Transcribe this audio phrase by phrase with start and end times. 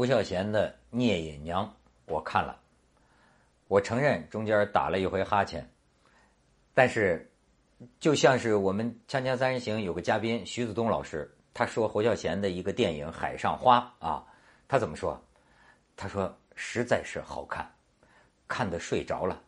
[0.00, 1.62] 侯孝贤的《聂隐娘》，
[2.06, 2.58] 我看了，
[3.68, 5.70] 我承认中间打了一回哈欠，
[6.72, 7.30] 但是
[7.98, 14.24] 就像是我们《锵锵三人行》有个嘉宾徐子东老师，他说侯孝贤的一个电影《海上花》啊，
[14.66, 15.22] 他怎么说？
[15.98, 17.70] 他说实在是好看，
[18.48, 19.38] 看的睡着了，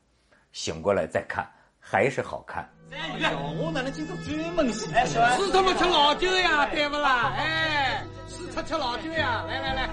[0.52, 1.50] 醒过来再看
[1.80, 2.70] 还是好看。
[2.90, 7.32] 我哪能今朝专门是是他妈吃老酒呀，对不啦？
[7.38, 9.88] 哎，是他吃老酒呀，来来来。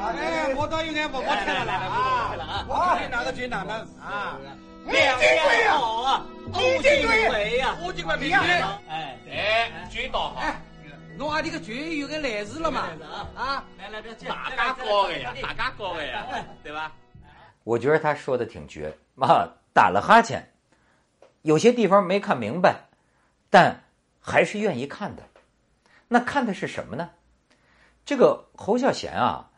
[0.00, 2.64] 哎，我倒有眼不好听了啊！
[2.66, 4.38] 我今天哪个军哪能啊？
[4.86, 5.02] 李金
[5.44, 6.22] 贵呀，
[6.54, 10.42] 李金贵呀，我金贵比军哎，哎，军倒好。
[11.18, 12.88] 侬阿弟个军有个来事了嘛？
[13.36, 16.24] 啊，来来，大家高的呀，大家高的呀，
[16.62, 16.90] 对吧？
[17.62, 20.50] 我觉得他说的挺绝啊，打了哈欠，
[21.42, 22.88] 有些地方没看明白，
[23.50, 23.82] 但
[24.18, 25.22] 还是愿意看的。
[26.08, 27.10] 那看的是什么呢？
[28.06, 29.49] 这个侯孝贤啊。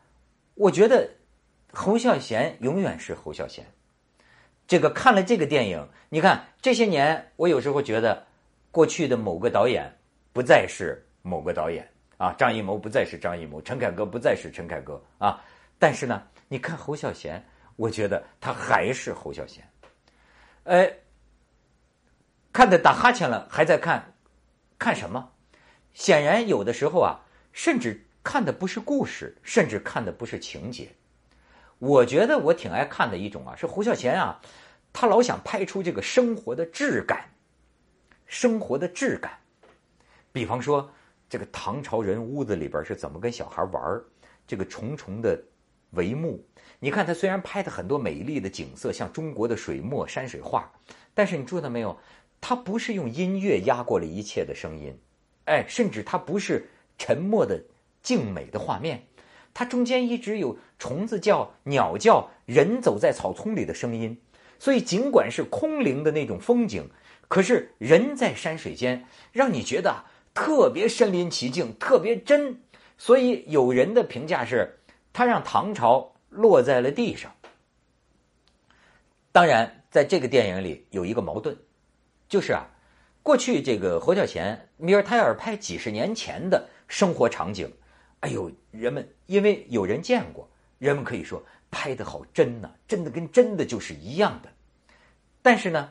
[0.55, 1.09] 我觉得
[1.71, 3.65] 侯孝贤永远是侯孝贤。
[4.67, 8.25] 这个看了这个电影，你看这些年，我有时候觉得
[8.71, 9.93] 过去的某个导演
[10.31, 11.87] 不再是某个导演
[12.17, 15.43] 啊，张艺谋不再是张艺谋，陈凯歌不再是陈凯歌啊。
[15.77, 17.43] 但是呢，你看侯孝贤，
[17.75, 19.67] 我觉得他还是侯孝贤。
[20.63, 20.89] 呃，
[22.53, 24.13] 看的打哈欠了，还在看，
[24.79, 25.31] 看什么？
[25.93, 27.19] 显然有的时候啊，
[27.51, 28.05] 甚至。
[28.23, 30.89] 看的不是故事，甚至看的不是情节。
[31.79, 34.39] 我觉得我挺爱看的一种啊，是胡孝贤啊，
[34.93, 37.29] 他老想拍出这个生活的质感，
[38.25, 39.37] 生活的质感。
[40.31, 40.89] 比方说，
[41.29, 44.01] 这个唐朝人屋子里边是怎么跟小孩玩
[44.47, 45.37] 这个重重的
[45.93, 46.41] 帷幕。
[46.79, 50.71] 你看他虽然拍的很多美丽的景色，像中国的水墨山水画，
[51.13, 51.97] 但是你注意到没有，
[52.39, 54.97] 他不是用音乐压过了一切的声音，
[55.45, 56.65] 哎，甚至他不是
[56.97, 57.61] 沉默的。
[58.03, 59.07] 静美的画面，
[59.53, 64.19] 它中间一直有虫子叫、鸟叫、人走在草丛里的声音，
[64.59, 66.89] 所以尽管是空灵的那种风景，
[67.27, 70.03] 可是人在山水间，让你觉得
[70.33, 72.59] 特别身临其境，特别真。
[72.97, 74.79] 所以有人的评价是，
[75.11, 77.33] 他让唐朝落在了地上。
[79.31, 81.57] 当然，在这个电影里有一个矛盾，
[82.29, 82.69] 就是啊，
[83.23, 87.71] 过去这个侯孝贤，米尔泰尔拍几十年前的生活场景。
[88.23, 90.47] 哎呦，人们因为有人见过，
[90.79, 94.47] 人们可以说拍的好真呐，真的跟真的就是一样的。
[95.41, 95.89] 但是呢，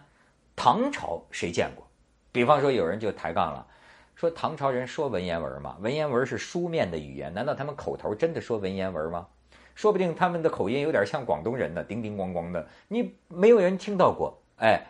[0.57, 1.87] 唐朝谁见过？
[2.33, 3.67] 比方说有人就抬杠了，
[4.15, 5.77] 说唐朝人说文言文吗？
[5.81, 9.27] 文言文是书面的语言，难道他们口头真的说文言文吗？
[9.75, 14.43] 说不定他们的口音有点像广东人呢，叮叮咣咣的，你没有人听到过。
[14.57, 14.83] 哎，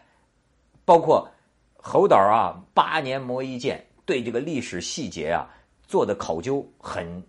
[0.85, 1.29] 包括
[1.77, 5.51] 侯导啊，八年磨一剑，对这个历史细节啊
[5.89, 7.21] 做的考究很。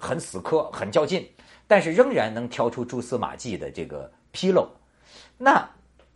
[0.00, 1.28] 很死磕，很较劲，
[1.66, 4.68] 但是仍然能挑出蛛丝马迹的这个纰漏。
[5.38, 5.68] 那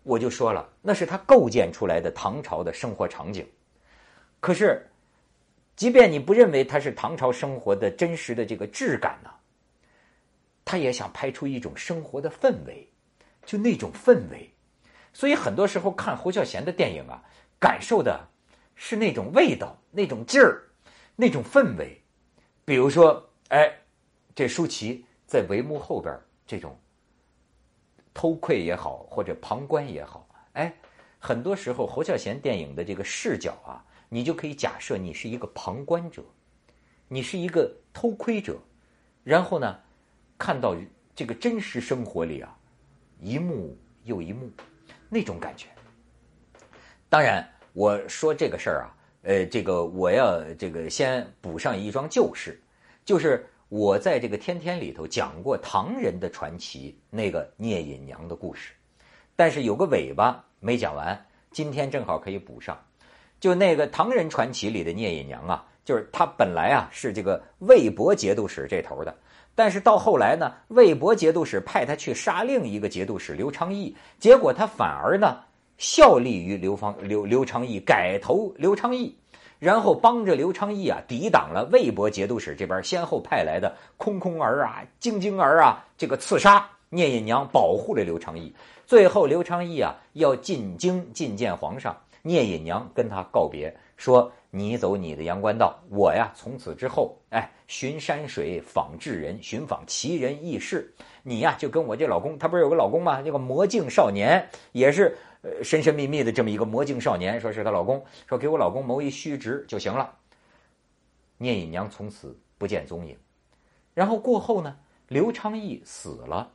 [0.03, 3.47] 我就说了，那是他构建出来的唐朝的生活场景。
[4.41, 4.87] 可是，
[5.77, 9.31] 即便你不认为它是唐朝生活的真实的这个质感呢，
[10.65, 12.89] 他也想拍出一种生活的氛围，
[13.45, 14.51] 就那种氛围。
[15.13, 17.23] 所以很多时候看侯孝贤的电影啊，
[17.59, 18.21] 感受的
[18.75, 20.63] 是那种味道、那种劲儿、
[21.17, 22.01] 那种氛围。
[22.65, 23.30] 比如说。
[23.51, 23.73] 哎，
[24.33, 26.17] 这舒淇在帷幕后边
[26.47, 26.79] 这种
[28.15, 30.73] 偷窥也好，或者旁观也好，哎，
[31.19, 36.23] 很多时候侯孝贤电影的这个视角啊，你就可以假设你是一个旁观者，
[37.09, 38.57] 你是一个偷窥者，
[39.25, 39.81] 然后呢，
[40.39, 40.77] 看到
[41.13, 42.57] 这个真实生活里啊，
[43.19, 44.49] 一幕又一幕
[45.09, 45.67] 那种感觉。
[47.09, 52.63] 当然，我说这个事儿啊，呃，这个我要这个先补上一桩旧事。
[53.05, 58.73] 就是我在这个天天里头讲过唐人的传奇那个聂隐娘的故事，
[59.37, 62.79] 但是有个尾巴没讲完，今天正好可以补上。
[63.41, 69.17] 就那个唐人传奇里的聂隐娘啊，就是她本来啊是这个魏博节度使这头的，
[69.55, 75.39] 但是到后来呢，魏博节度使派他去杀另一个节度使刘昌义，结果他反而呢
[75.79, 79.17] 效力于刘方刘刘昌义，改投刘昌义。
[79.61, 88.53] 然后帮着刘昌义啊，抵挡了魏博节度使这边先后派来的空空儿啊、晶晶儿啊，这个刺杀聂隐娘，保护了刘昌义。
[88.87, 100.93] 最后刘昌义啊要进京觐见皇上，聂隐娘跟他告别，说：“你走你的阳关道，我呀从此之后，哎，寻山水，访智人，寻访奇人异事。
[101.23, 103.21] 你呀就跟我这老公，他不是有个老公吗？
[103.21, 110.15] 这个魔镜少年也是。”呃，神神秘秘的这么一个魔镜少年，说是她老公，说给我老公谋一虚职就行了。
[111.39, 113.17] 聂隐娘从此不见踪影。
[113.95, 114.77] 然后过后呢，
[115.09, 116.53] 刘昌义死了，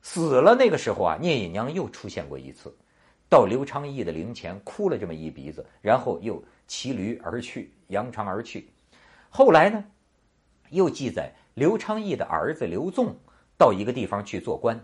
[0.00, 2.74] 死了那个时候啊，聂隐娘又出现过一次，
[3.28, 8.70] 到刘昌义的灵前哭了这么一鼻子，然后又骑驴而去，扬长而去。
[9.28, 9.84] 后来呢，
[10.70, 13.14] 又记载刘昌义的儿子刘纵
[13.58, 14.82] 到一个地方去做官，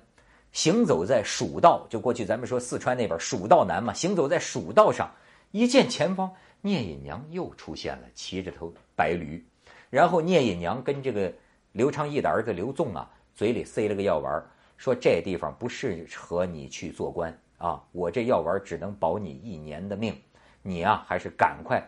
[0.53, 5.11] 行走在蜀道，就过去咱们说四川那边蜀道难嘛，行走在蜀道上，
[5.51, 9.43] 一见前方聂隐娘又出现了，骑着头白驴，
[9.89, 11.33] 然后聂隐娘跟这个
[11.73, 14.45] 刘昌义的儿子刘纵啊，嘴里塞了个药丸，
[14.77, 20.15] 说这地方不适合你去做官啊，我这药丸只能保你一年的命，
[20.61, 21.83] 你啊还是赶快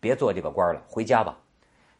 [0.00, 1.38] 别做这个官了，回家吧。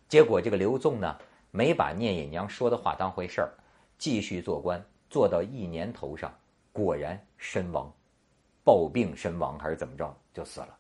[0.09, 1.17] 结果这个刘纵呢，
[1.53, 3.51] 没把聂隐娘说的话当回事儿，
[3.97, 6.33] 继续做官，做到一年头上，
[6.73, 7.93] 果然身亡，
[8.65, 10.79] 暴病身亡还是怎么着就死了。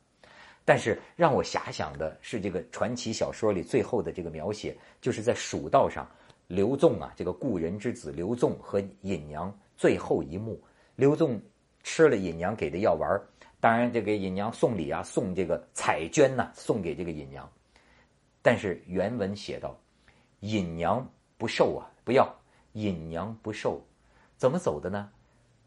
[0.65, 6.09] 但是让我遐想的是，这个传奇小说里最后的这个描写，就是在蜀道上，
[6.47, 10.62] 刘纵啊，这个故人之子刘纵和隐娘最后一幕，
[10.94, 11.41] 刘纵
[11.82, 13.21] 吃了隐娘给的药丸，
[13.59, 17.50] 当然这个隐娘送礼啊，送这个彩绢呐，送给这个隐娘。
[18.41, 19.77] 但是原文写道
[20.41, 21.05] ：“隐娘
[21.37, 22.32] 不受啊，不要。
[22.75, 23.85] 隐娘不受，
[24.41, 25.11] 怎么走的呢？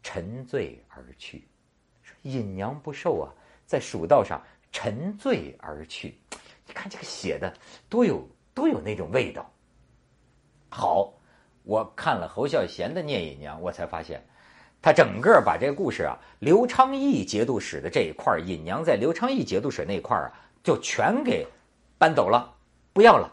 [0.02, 1.46] 沉醉而去。
[2.22, 3.30] 隐娘不受啊，
[3.64, 4.42] 在蜀道上
[4.72, 6.18] 沉醉而去。
[6.66, 7.54] 你看这个写的
[7.88, 9.48] 多有多有那种味道。
[10.70, 11.14] 好，
[11.62, 14.20] 我看了侯孝贤的《聂隐娘》，我才发现，
[14.82, 20.26] 他整个把这个故事啊，刘昌义节度使的这一块隐娘在刘昌义节度使那一块啊，
[20.64, 21.46] 就全给
[21.96, 22.52] 搬走了。”
[22.92, 23.32] 不要了，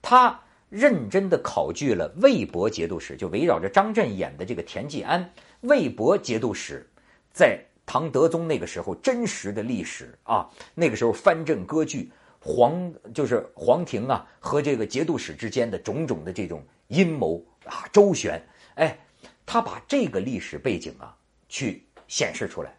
[0.00, 5.30] 他认真的考据了魏博节度使，就围绕着张震演的这个田季安，
[5.62, 6.88] 魏博节度使
[7.32, 18.40] 在唐德宗那个时候真实的历史啊，那个时候藩镇割据，皇就是皇庭啊和这个节度使之间的种种的这种阴谋啊周旋，
[18.76, 18.96] 哎，
[19.44, 21.16] 他把这个历史背景啊
[21.48, 22.72] 去显示出来，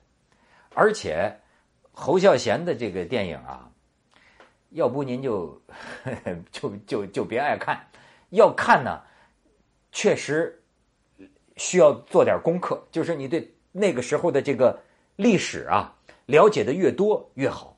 [0.73, 1.37] 而且
[1.91, 3.70] 侯孝贤的这个电影啊。
[4.71, 5.61] 要不您就
[6.51, 7.79] 就就就别爱看，
[8.29, 9.01] 要看呢，
[9.91, 10.61] 确实
[11.57, 12.81] 需要做点功课。
[12.91, 14.77] 就是你对那个时候的这个
[15.15, 15.93] 历史啊
[16.25, 17.77] 了解的越多越好，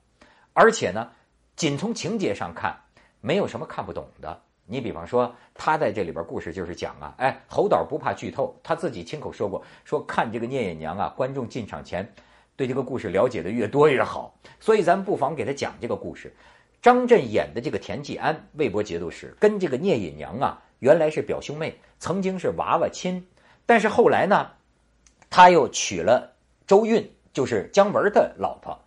[0.54, 1.12] 而且呢，
[1.56, 2.80] 仅从情节上看，
[3.22, 4.42] 没有什么看不懂的。
[4.66, 12.08] 你比方说，他在这里边故事就是讲啊，哎，侯导不怕剧透，他自己亲口说过，说看这个聂隐娘啊，观众进场前
[12.56, 14.34] 对这个故事了解的越多越好。
[14.60, 16.34] 所以咱不妨给他讲这个故事。
[16.84, 23.26] 张震演的这个田季安，魏博节度使，跟这个聂隐娘啊，原来是表兄妹，曾经是娃娃亲，
[23.66, 24.52] 但是后来呢，
[25.30, 26.30] 他又娶了
[26.68, 28.78] 周韵，就是姜文的老婆。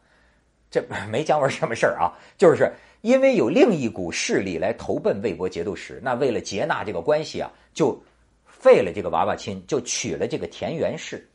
[0.70, 2.70] 这 没姜文什么事儿啊，就是
[3.00, 7.98] 因为有另一股势力来投奔魏博节度使，那为了结纳这个关系啊，就
[8.44, 11.26] 废了这个娃娃亲，就娶了这个田元氏。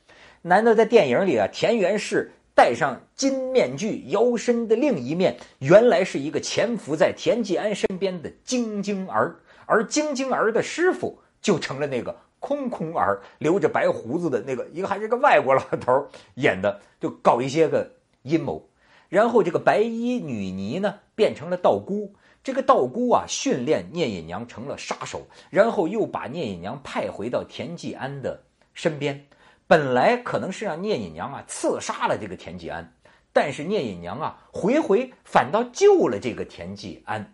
[0.44, 2.32] 难道在电影里啊，田元氏？
[2.54, 17.90] 戴上金面具，腰身的另一面，原来是一个潜伏在田季安身边的晶晶儿，而晶晶儿的师傅就成了那个空空儿，留着白胡子的那个，一个还是个外国老头演的，就搞一些个
[18.24, 18.70] 阴谋。
[19.10, 28.44] 然后这个白衣女尼呢，变成了道姑，这个道姑啊，训练聂隐娘成了杀手，然后又把聂隐娘派回到田季安的
[28.74, 29.26] 身边。
[29.72, 32.94] 本来可能是让聂隐娘啊刺杀了这个田季安，
[33.32, 37.34] 但是聂隐娘啊回回反倒救了这个田季安。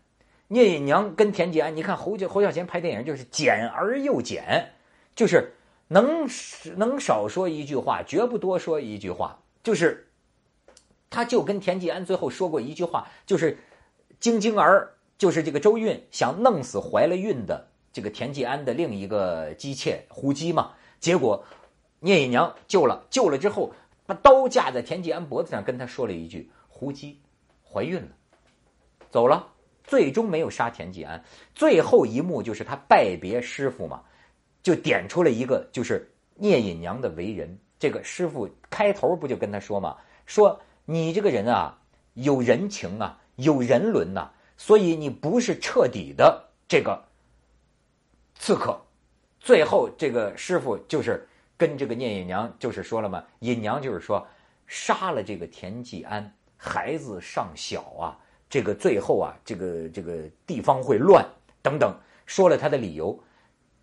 [0.49, 4.73] 聂隐娘跟田季安，你看侯侯孝贤拍电影就是简而又简，
[5.15, 5.55] 就是
[5.87, 6.29] 能
[6.75, 9.39] 能少说一句话，绝不多说一句话。
[9.63, 10.07] 就是
[11.09, 13.57] 他就跟田季安最后说过一句话，就是
[14.19, 21.43] 晶晶儿就是这个周韵想弄死怀了孕的这个田季安的另一个姬妾胡姬嘛，结果。
[22.07, 23.73] 聂隐娘救了，救了之后，
[24.05, 27.19] 把刀架在田季安脖子上，跟他说了一句：“胡姬
[27.61, 28.07] 怀孕了，
[29.11, 29.49] 走了。”
[29.83, 31.21] 最终没有杀田季安。
[31.53, 34.03] 最后一幕就是他拜别师傅嘛，
[34.63, 37.59] 就点出了一个，就是聂隐娘的为人。
[37.77, 41.77] 这个师傅开头不就跟他说嘛，说你这个人啊，
[42.13, 47.03] 有人情啊，有人伦呐，所以你不是彻底的这个
[48.35, 48.79] 刺客。
[49.41, 51.27] 最后这个师傅就是。
[51.57, 54.25] 跟这个聂隐娘就是说了嘛，隐娘就是说，
[54.67, 58.17] 杀了这个田季安，孩子尚小啊，
[58.49, 61.25] 这个最后啊，这个这个地方会乱
[61.61, 61.93] 等等，
[62.27, 63.17] 说了他的理由，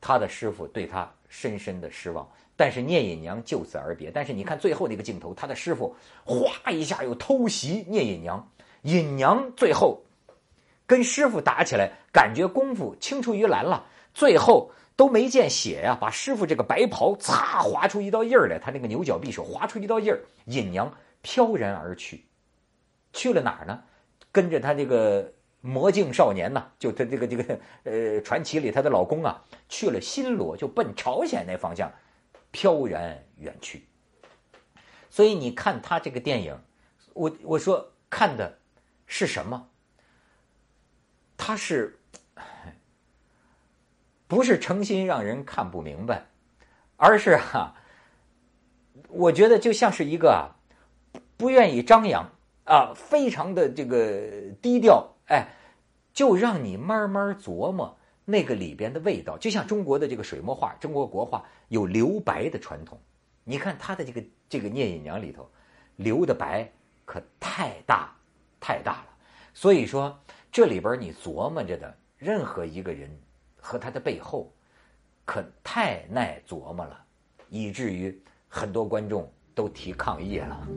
[0.01, 4.11] 他的师傅对他深深的失望，但是聂隐娘就此而别。
[4.11, 8.49] 但是你看最后那个镜头，他的师傅哗一下又偷袭聂隐娘，
[8.83, 10.01] 隐娘最后
[10.87, 22.25] 跟师傅打起来，感觉功夫青出于蓝了，最后都没见血呀，把师傅这个白袍擦划出一道印儿来，他那个牛角匕首划出一道印儿，尹娘飘然而去，
[23.13, 23.83] 去了哪儿呢？
[24.31, 31.93] 跟着他这个魔镜少年呐，就他这个这个呃传奇里他的老公啊，去了新罗，就奔朝鲜那方向
[32.53, 33.89] 飘然远去。
[35.11, 36.57] 所以你看他这个电影，
[37.15, 38.59] 我我说看的
[39.07, 39.69] 是什么？
[41.37, 41.99] 他是。
[44.35, 46.27] 不是诚心让人看不明白，
[46.97, 47.73] 而是哈，
[49.07, 50.51] 我觉得就像是一个
[51.37, 52.29] 不愿意张扬
[52.65, 55.47] 啊，非常的这个低调，哎，
[56.13, 59.39] 就让你慢慢琢磨那个里边的味道。
[59.39, 62.99] 就像中国的这个水墨画，中国国画有留白的传统，
[63.45, 65.49] 你看他的这个这个聂隐娘里头
[65.95, 66.69] 留的白
[67.05, 68.13] 可太大
[68.59, 69.07] 太大了，
[69.55, 70.19] 所以说
[70.51, 73.09] 这里边你琢磨着的任何一个人。
[73.67, 74.53] 和他的背后，
[75.25, 77.03] 可太耐琢磨了，
[77.49, 80.69] 以至于很多观众都提抗议了。